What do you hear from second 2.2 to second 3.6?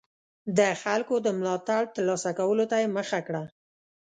کولو ته یې مخه کړه.